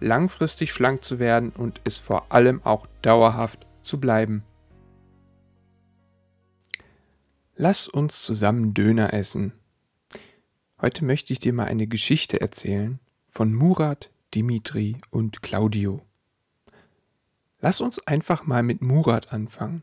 [0.00, 4.44] langfristig schlank zu werden und es vor allem auch dauerhaft zu bleiben.
[7.56, 9.52] Lass uns zusammen Döner essen.
[10.80, 16.02] Heute möchte ich dir mal eine Geschichte erzählen von Murat, Dimitri und Claudio.
[17.60, 19.82] Lass uns einfach mal mit Murat anfangen.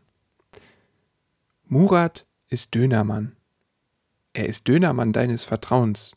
[1.66, 3.36] Murat ist Dönermann.
[4.34, 6.16] Er ist Dönermann deines Vertrauens.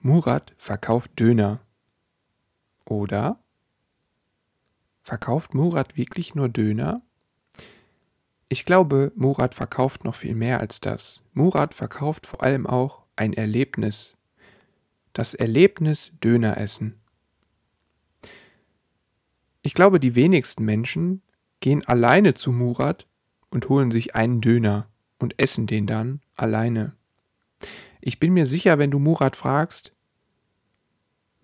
[0.00, 1.60] Murat verkauft Döner.
[2.86, 3.38] Oder?
[5.02, 7.02] Verkauft Murat wirklich nur Döner?
[8.48, 11.22] Ich glaube, Murat verkauft noch viel mehr als das.
[11.32, 14.16] Murat verkauft vor allem auch ein Erlebnis.
[15.12, 17.00] Das Erlebnis Döner essen.
[19.62, 21.22] Ich glaube, die wenigsten Menschen
[21.58, 23.08] gehen alleine zu Murat
[23.50, 26.94] und holen sich einen Döner und essen den dann alleine.
[28.00, 29.95] Ich bin mir sicher, wenn du Murat fragst,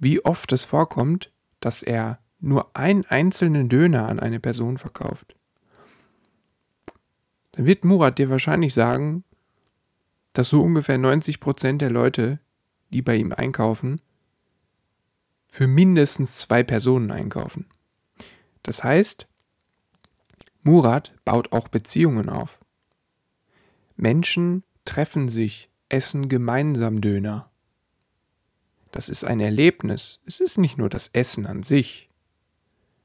[0.03, 5.37] wie oft es vorkommt, dass er nur einen einzelnen Döner an eine Person verkauft.
[7.53, 9.23] Dann wird Murat dir wahrscheinlich sagen,
[10.33, 12.41] dass so ungefähr 90% der Leute,
[12.91, 14.01] die bei ihm einkaufen,
[15.47, 17.67] für mindestens zwei Personen einkaufen.
[18.65, 19.29] Das heißt,
[20.65, 22.59] Murat baut auch Beziehungen auf.
[23.95, 27.52] Menschen treffen sich, essen gemeinsam Döner.
[28.93, 30.21] Das ist ein Erlebnis.
[30.27, 32.09] Es ist nicht nur das Essen an sich,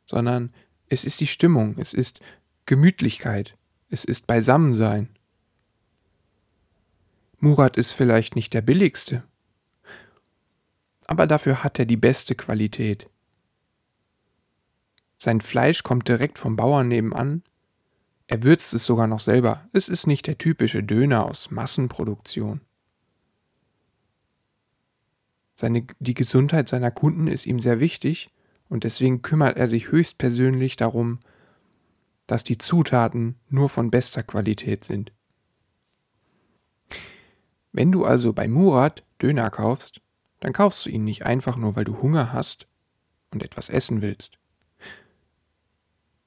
[0.05, 0.53] sondern
[0.89, 2.19] es ist die Stimmung, es ist
[2.65, 3.57] Gemütlichkeit,
[3.89, 5.09] es ist Beisammensein.
[7.39, 9.23] Murat ist vielleicht nicht der billigste,
[11.05, 13.09] aber dafür hat er die beste Qualität.
[15.17, 17.43] Sein Fleisch kommt direkt vom Bauern nebenan.
[18.27, 19.67] Er würzt es sogar noch selber.
[19.71, 22.61] Es ist nicht der typische Döner aus Massenproduktion.
[25.59, 28.29] Seine, die Gesundheit seiner Kunden ist ihm sehr wichtig
[28.69, 31.19] und deswegen kümmert er sich höchstpersönlich darum,
[32.27, 35.11] dass die Zutaten nur von bester Qualität sind.
[37.71, 40.01] Wenn du also bei Murat Döner kaufst,
[40.41, 42.67] dann kaufst du ihn nicht einfach nur, weil du Hunger hast
[43.31, 44.37] und etwas essen willst.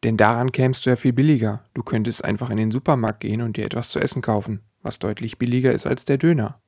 [0.02, 1.64] Denn daran kämst du ja viel billiger.
[1.74, 5.38] Du könntest einfach in den Supermarkt gehen und dir etwas zu essen kaufen, was deutlich
[5.38, 6.60] billiger ist als der Döner.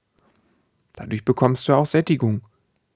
[0.93, 2.43] Dadurch bekommst du auch Sättigung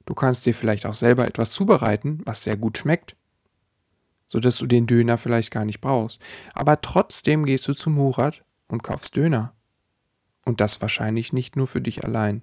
[0.06, 3.16] Du kannst dir vielleicht auch selber etwas zubereiten, was sehr gut schmeckt,
[4.28, 6.20] sodass du den Döner vielleicht gar nicht brauchst.
[6.54, 9.52] Aber trotzdem gehst du zu Murat und kaufst Döner.
[10.44, 12.42] Und das wahrscheinlich nicht nur für dich allein.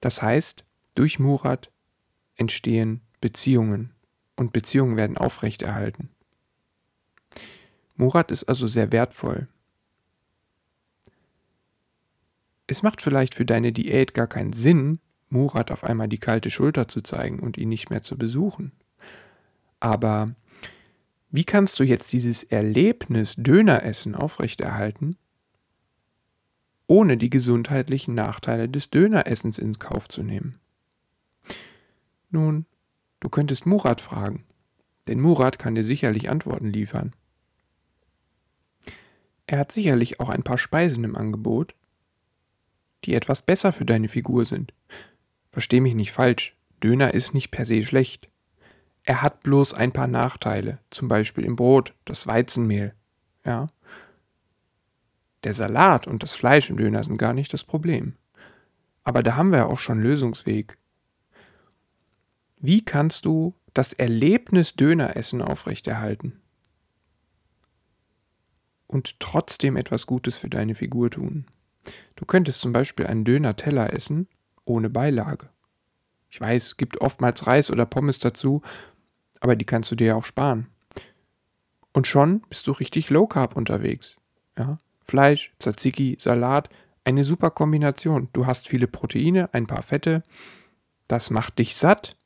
[0.00, 1.70] Das heißt, durch Murat
[2.36, 3.94] entstehen Beziehungen
[4.34, 6.08] und Beziehungen werden aufrechterhalten.
[7.96, 9.48] Murat ist also sehr wertvoll.
[12.66, 14.98] Es macht vielleicht für deine Diät gar keinen Sinn,
[15.28, 18.72] Murat auf einmal die kalte Schulter zu zeigen und ihn nicht mehr zu besuchen.
[19.80, 20.34] Aber
[21.30, 25.16] wie kannst du jetzt dieses Erlebnis Döneressen aufrechterhalten,
[26.86, 30.58] ohne die gesundheitlichen Nachteile des Döneressens in Kauf zu nehmen?
[32.30, 32.66] Nun,
[33.20, 34.44] du könntest Murat fragen,
[35.08, 37.12] denn Murat kann dir sicherlich Antworten liefern.
[39.46, 41.74] Er hat sicherlich auch ein paar Speisen im Angebot,
[43.04, 44.72] die etwas besser für deine Figur sind.
[45.56, 48.28] Versteh mich nicht falsch, Döner ist nicht per se schlecht.
[49.04, 52.94] Er hat bloß ein paar Nachteile, zum Beispiel im Brot, das Weizenmehl.
[53.42, 53.66] Ja.
[55.44, 58.16] Der Salat und das Fleisch im Döner sind gar nicht das Problem.
[59.02, 60.76] Aber da haben wir ja auch schon Lösungsweg.
[62.58, 66.38] Wie kannst du das Erlebnis Döneressen aufrechterhalten?
[68.86, 71.46] Und trotzdem etwas Gutes für deine Figur tun.
[72.14, 74.28] Du könntest zum Beispiel einen Döner-Teller essen
[74.66, 75.48] ohne Beilage.
[76.28, 78.60] Ich weiß, gibt oftmals Reis oder Pommes dazu,
[79.40, 80.66] aber die kannst du dir auch sparen.
[81.92, 84.16] Und schon bist du richtig Low Carb unterwegs.
[84.58, 84.76] Ja?
[85.00, 86.68] Fleisch, Tzatziki, Salat,
[87.04, 88.28] eine super Kombination.
[88.32, 90.22] Du hast viele Proteine, ein paar Fette.
[91.08, 92.16] Das macht dich satt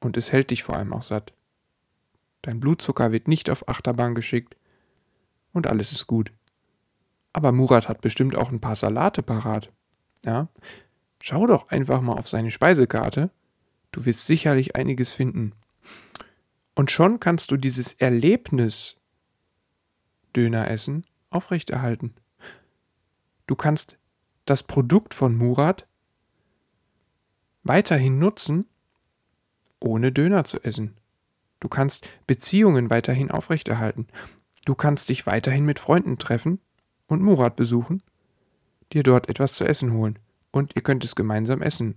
[0.00, 1.32] und es hält dich vor allem auch satt.
[2.42, 4.56] Dein Blutzucker wird nicht auf Achterbahn geschickt
[5.52, 6.30] und alles ist gut.
[7.32, 9.72] Aber Murat hat bestimmt auch ein paar Salate parat.
[10.24, 10.48] Ja?
[11.20, 13.30] Schau doch einfach mal auf seine Speisekarte.
[13.92, 15.52] Du wirst sicherlich einiges finden.
[16.74, 18.96] Und schon kannst du dieses Erlebnis
[20.36, 22.14] Döner essen aufrechterhalten.
[23.46, 23.98] Du kannst
[24.44, 25.86] das Produkt von Murat
[27.64, 28.66] weiterhin nutzen,
[29.80, 30.96] ohne Döner zu essen.
[31.60, 34.06] Du kannst Beziehungen weiterhin aufrechterhalten.
[34.64, 36.60] Du kannst dich weiterhin mit Freunden treffen
[37.06, 38.02] und Murat besuchen,
[38.92, 40.18] dir dort etwas zu essen holen
[40.58, 41.94] und ihr könnt es gemeinsam essen.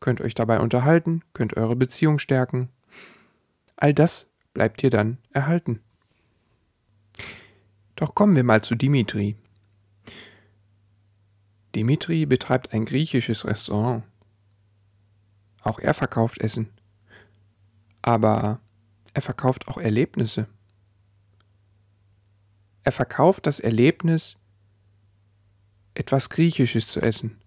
[0.00, 2.68] Könnt euch dabei unterhalten, könnt eure Beziehung stärken.
[3.76, 5.80] All das bleibt dir dann erhalten.
[7.96, 9.36] Doch kommen wir mal zu Dimitri.
[11.74, 14.04] Dimitri betreibt ein griechisches Restaurant.
[15.62, 16.68] Auch er verkauft Essen.
[18.02, 18.60] Aber
[19.14, 20.46] er verkauft auch Erlebnisse.
[22.82, 24.36] Er verkauft das Erlebnis,
[25.94, 27.38] etwas Griechisches zu essen.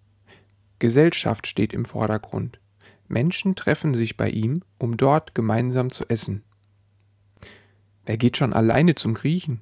[0.78, 2.60] Gesellschaft steht im Vordergrund.
[3.08, 6.44] Menschen treffen sich bei ihm, um dort gemeinsam zu essen.
[8.04, 9.60] Wer geht schon alleine zum Griechen?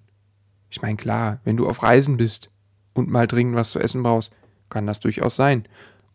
[0.71, 2.51] Ich meine, klar, wenn du auf Reisen bist
[2.93, 4.31] und mal dringend was zu essen brauchst,
[4.69, 5.65] kann das durchaus sein.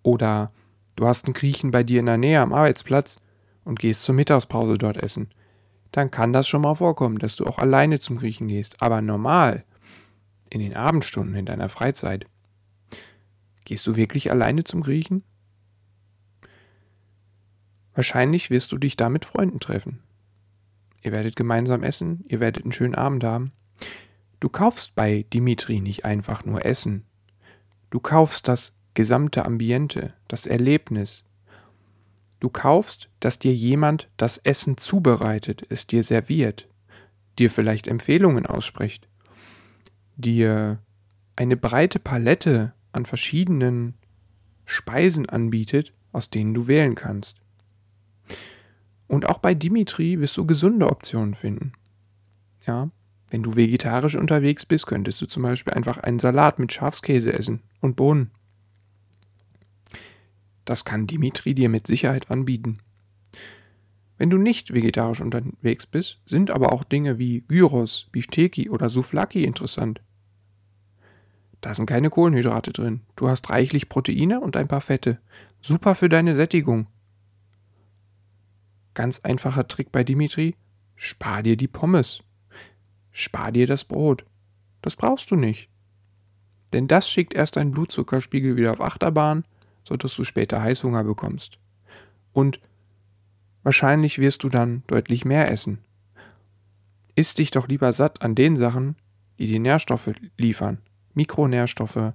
[0.03, 0.51] Oder
[0.95, 3.17] du hast einen Griechen bei dir in der Nähe am Arbeitsplatz
[3.63, 5.29] und gehst zur Mittagspause dort essen
[5.91, 8.81] dann kann das schon mal vorkommen, dass du auch alleine zum Griechen gehst.
[8.81, 9.63] Aber normal,
[10.49, 12.25] in den Abendstunden, in deiner Freizeit,
[13.65, 15.23] gehst du wirklich alleine zum Griechen?
[17.93, 19.99] Wahrscheinlich wirst du dich da mit Freunden treffen.
[21.03, 23.51] Ihr werdet gemeinsam essen, ihr werdet einen schönen Abend haben.
[24.39, 27.05] Du kaufst bei Dimitri nicht einfach nur Essen.
[27.89, 31.23] Du kaufst das gesamte Ambiente, das Erlebnis,
[32.41, 36.67] Du kaufst, dass dir jemand das Essen zubereitet, es dir serviert,
[37.37, 39.07] dir vielleicht Empfehlungen ausspricht,
[40.15, 40.79] dir
[41.35, 43.95] eine breite Palette an verschiedenen
[44.65, 47.41] Speisen anbietet, aus denen du wählen kannst.
[49.07, 51.73] Und auch bei Dimitri wirst du gesunde Optionen finden.
[52.65, 52.89] Ja,
[53.29, 57.61] wenn du vegetarisch unterwegs bist, könntest du zum Beispiel einfach einen Salat mit Schafskäse essen
[57.79, 58.31] und Bohnen.
[60.65, 62.77] Das kann Dimitri dir mit Sicherheit anbieten.
[64.17, 69.43] Wenn du nicht vegetarisch unterwegs bist, sind aber auch Dinge wie Gyros, Bifteki oder Souflaki
[69.43, 70.01] interessant.
[71.61, 73.01] Da sind keine Kohlenhydrate drin.
[73.15, 75.19] Du hast reichlich Proteine und ein paar Fette.
[75.61, 76.87] Super für deine Sättigung.
[78.93, 80.55] Ganz einfacher Trick bei Dimitri:
[80.95, 82.23] spar dir die Pommes.
[83.11, 84.25] Spar dir das Brot.
[84.81, 85.69] Das brauchst du nicht.
[86.73, 89.43] Denn das schickt erst deinen Blutzuckerspiegel wieder auf Achterbahn
[89.83, 91.59] sodass du später Heißhunger bekommst.
[92.33, 92.59] Und
[93.63, 95.79] wahrscheinlich wirst du dann deutlich mehr essen.
[97.15, 98.95] Iss dich doch lieber satt an den Sachen,
[99.37, 100.79] die dir Nährstoffe liefern,
[101.13, 102.13] Mikronährstoffe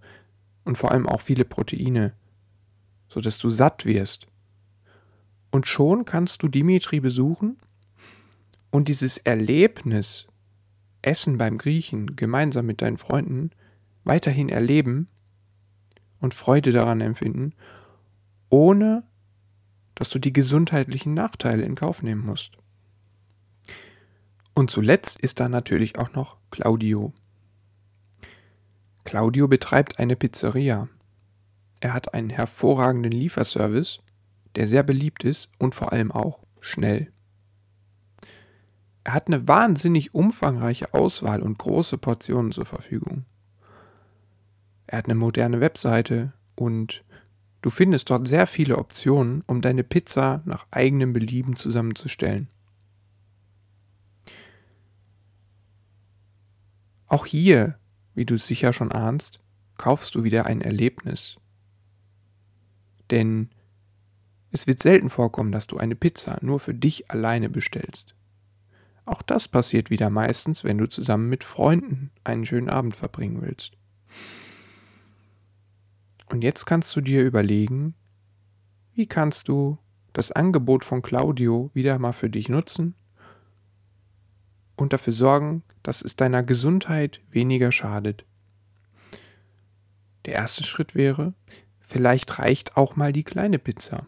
[0.65, 2.13] und vor allem auch viele Proteine,
[3.09, 4.27] sodass du satt wirst.
[5.51, 7.57] Und schon kannst du Dimitri besuchen
[8.71, 10.27] und dieses Erlebnis,
[11.03, 13.51] Essen beim Griechen gemeinsam mit deinen Freunden,
[14.05, 15.07] weiterhin erleben
[16.21, 17.55] und Freude daran empfinden,
[18.49, 19.05] ohne
[19.95, 22.59] dass du die gesundheitlichen Nachteile in Kauf nehmen musst.
[24.55, 27.13] Und zuletzt ist da natürlich auch noch Claudio.
[29.07, 30.89] Claudio betreibt eine Pizzeria.
[31.81, 34.01] Er hat einen hervorragenden Lieferservice,
[34.57, 37.13] der sehr beliebt ist und vor allem auch schnell.
[39.05, 43.25] Er hat eine wahnsinnig umfangreiche Auswahl und große Portionen zur Verfügung.
[44.89, 47.05] Er hat eine moderne Webseite und
[47.63, 52.49] du findest dort sehr viele Optionen, um deine Pizza nach eigenem Belieben zusammenzustellen.
[57.07, 57.79] Auch hier,
[58.17, 59.41] wie du sicher schon ahnst,
[59.77, 61.37] kaufst du wieder ein Erlebnis.
[63.11, 63.51] Denn
[64.51, 68.15] es wird selten vorkommen, dass du eine Pizza nur für dich alleine bestellst.
[69.05, 73.77] Auch das passiert wieder meistens, wenn du zusammen mit Freunden einen schönen Abend verbringen willst.
[76.29, 77.95] Und jetzt kannst du dir überlegen,
[78.95, 79.79] wie kannst du
[80.13, 82.95] das Angebot von Claudio wieder mal für dich nutzen
[84.77, 88.25] und dafür sorgen, dass es deiner Gesundheit weniger schadet.
[90.25, 91.35] Der erste Schritt wäre,
[91.81, 94.07] vielleicht reicht auch mal die kleine Pizza.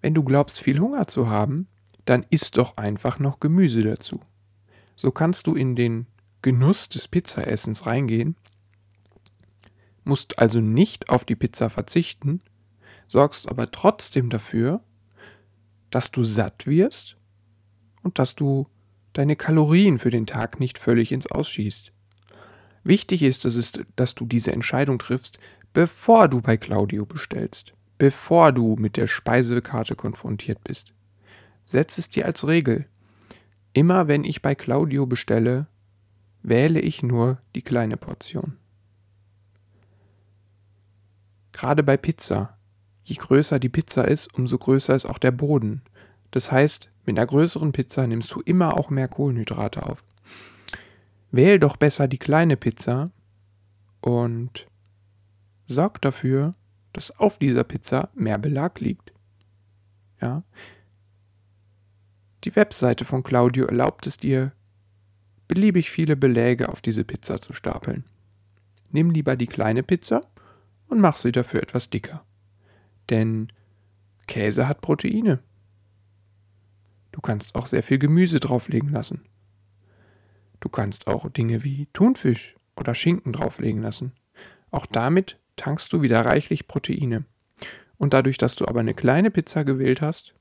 [0.00, 1.68] Wenn du glaubst, viel Hunger zu haben,
[2.04, 4.20] dann isst doch einfach noch Gemüse dazu.
[4.94, 6.06] So kannst du in den
[6.42, 8.36] Genuss des Pizzaessens reingehen
[10.06, 12.40] musst also nicht auf die Pizza verzichten,
[13.08, 14.80] sorgst aber trotzdem dafür,
[15.90, 17.16] dass du satt wirst
[18.02, 18.68] und dass du
[19.16, 21.92] deine Kalorien für den Tag nicht völlig ins Ausschießt.
[22.84, 25.38] Wichtig ist, dass, es, dass du diese Entscheidung triffst,
[25.72, 30.92] bevor du bei Claudio bestellst, bevor du mit der Speisekarte konfrontiert bist.
[31.64, 32.86] setz es dir als Regel.
[33.72, 35.66] Immer wenn ich bei Claudio bestelle,
[36.42, 38.56] wähle ich nur die kleine Portion.
[41.52, 42.56] Gerade bei Pizza.
[43.02, 45.82] Je größer die Pizza ist, umso größer ist auch der Boden.
[46.30, 50.04] Das heißt, mit einer größeren Pizza nimmst du immer auch mehr Kohlenhydrate auf.
[51.30, 53.10] Wähl doch besser die kleine Pizza
[54.00, 54.66] und
[55.66, 56.52] sorg dafür,
[56.92, 59.12] dass auf dieser Pizza mehr Belag liegt.
[60.20, 60.42] Ja.
[62.44, 64.52] Die Webseite von Claudio erlaubt es dir,
[65.48, 68.04] beliebig viele Beläge auf diese Pizza zu stapeln.
[68.90, 70.22] Nimm lieber die kleine Pizza
[70.88, 72.24] und mach sie dafür etwas dicker.
[73.10, 73.48] Denn
[74.26, 75.40] Käse hat Proteine.
[77.16, 79.22] Du kannst auch sehr viel Gemüse drauflegen lassen.
[80.60, 84.12] Du kannst auch Dinge wie Thunfisch oder Schinken drauflegen lassen.
[84.70, 87.24] Auch damit tankst du wieder reichlich Proteine.
[87.96, 90.34] Und dadurch, dass du aber eine kleine Pizza gewählt hast,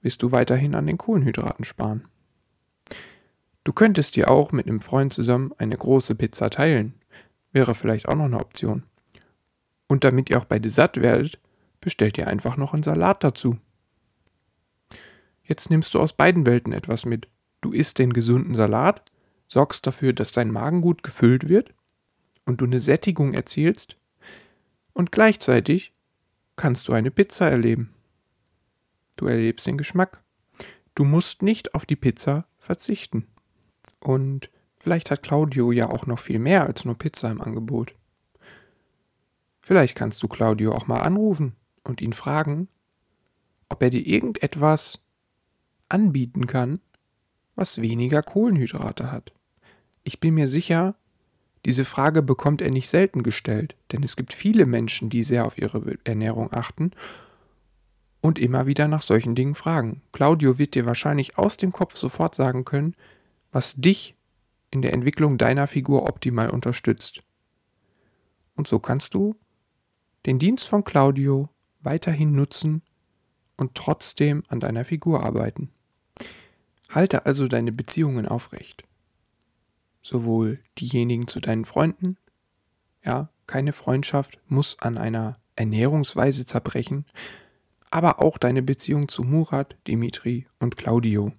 [0.00, 2.08] wirst du weiterhin an den Kohlenhydraten sparen.
[3.64, 6.94] Du könntest dir auch mit einem Freund zusammen eine große Pizza teilen.
[7.52, 8.84] Wäre vielleicht auch noch eine Option.
[9.88, 11.38] Und damit ihr auch beide satt werdet,
[11.82, 13.58] bestellt ihr einfach noch einen Salat dazu.
[15.46, 17.28] Jetzt nimmst du aus beiden Welten etwas mit.
[17.60, 19.12] Du isst den gesunden Salat,
[19.46, 21.72] sorgst dafür, dass dein Magen gut gefüllt wird
[22.44, 23.96] und du eine Sättigung erzielst
[24.92, 25.92] und gleichzeitig
[26.56, 27.94] kannst du eine Pizza erleben.
[29.16, 30.22] Du erlebst den Geschmack.
[30.94, 33.26] Du musst nicht auf die Pizza verzichten.
[34.00, 37.94] Und vielleicht hat Claudio ja auch noch viel mehr als nur Pizza im Angebot.
[39.60, 42.68] Vielleicht kannst du Claudio auch mal anrufen und ihn fragen,
[43.68, 45.05] ob er dir irgendetwas
[45.88, 46.78] anbieten kann,
[47.54, 49.32] was weniger Kohlenhydrate hat.
[50.04, 50.94] Ich bin mir sicher,
[51.64, 55.58] diese Frage bekommt er nicht selten gestellt, denn es gibt viele Menschen, die sehr auf
[55.58, 56.92] ihre Ernährung achten
[58.20, 60.02] und immer wieder nach solchen Dingen fragen.
[60.12, 62.94] Claudio wird dir wahrscheinlich aus dem Kopf sofort sagen können,
[63.50, 64.14] was dich
[64.70, 67.22] in der Entwicklung deiner Figur optimal unterstützt.
[68.54, 69.36] Und so kannst du
[70.24, 71.48] den Dienst von Claudio
[71.80, 72.82] weiterhin nutzen
[73.56, 75.70] und trotzdem an deiner Figur arbeiten.
[76.88, 78.86] Halte also deine Beziehungen aufrecht
[80.06, 82.16] sowohl diejenigen zu deinen Freunden,
[83.04, 87.06] ja, keine Freundschaft muss an einer Ernährungsweise zerbrechen,
[87.90, 91.32] aber auch deine Beziehung zu Murat, Dimitri und Claudio.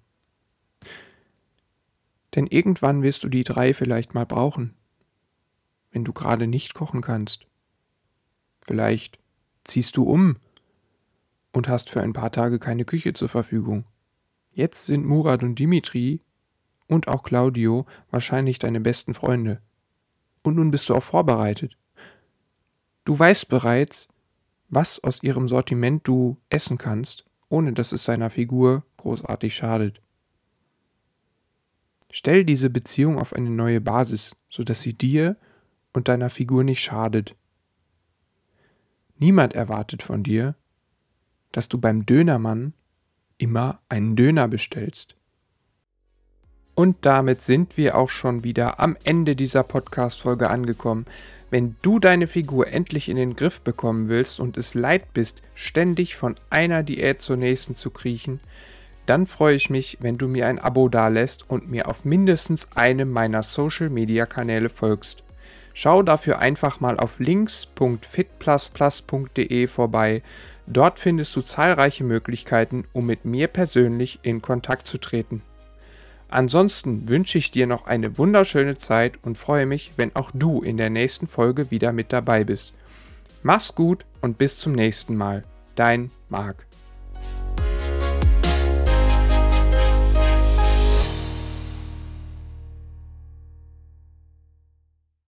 [2.35, 4.73] Denn irgendwann wirst du die drei vielleicht mal brauchen,
[5.91, 7.47] wenn du gerade nicht kochen kannst.
[8.61, 9.17] Vielleicht
[9.63, 10.37] ziehst du um
[11.53, 13.85] und hast für ein paar Tage keine Küche zur Verfügung.
[14.57, 16.19] Jetzt sind Murat und Dimitri
[16.87, 19.61] und auch Claudio wahrscheinlich deine besten Freunde.
[20.41, 21.77] Und nun bist du auch vorbereitet.
[23.05, 24.07] Du weißt bereits,
[24.67, 30.01] was aus ihrem Sortiment du essen kannst, ohne dass es seiner Figur großartig schadet.
[32.09, 35.37] Stell diese Beziehung auf eine neue Basis, sodass sie dir
[35.93, 37.35] und deiner Figur nicht schadet.
[39.19, 40.55] Niemand erwartet von dir,
[41.51, 42.73] dass du beim Dönermann
[43.37, 45.15] immer einen Döner bestellst.
[46.75, 51.07] Und damit sind wir auch schon wieder am Ende dieser Podcast-Folge angekommen.
[51.49, 56.15] Wenn du deine Figur endlich in den Griff bekommen willst und es leid bist, ständig
[56.15, 58.41] von einer Diät zur nächsten zu kriechen,
[59.07, 63.11] dann freue ich mich, wenn du mir ein Abo dalässt und mir auf mindestens einem
[63.11, 65.23] meiner Social-Media-Kanäle folgst.
[65.79, 70.23] Schau dafür einfach mal auf links.fitplusplus.de vorbei.
[70.65, 75.43] Dort findest du zahlreiche Möglichkeiten, um mit mir persönlich in Kontakt zu treten.
[76.29, 80.77] Ansonsten wünsche ich dir noch eine wunderschöne Zeit und freue mich, wenn auch du in
[80.77, 82.73] der nächsten Folge wieder mit dabei bist.
[83.43, 85.43] Mach's gut und bis zum nächsten Mal.
[85.75, 86.66] Dein Marc.